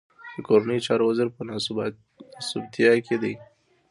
د 0.35 0.37
کورنيو 0.47 0.85
چارو 0.87 1.03
وزير 1.09 1.27
په 1.35 1.41
ناسوبتيا 1.49 2.91
کې 3.05 3.15
دی. 3.23 3.33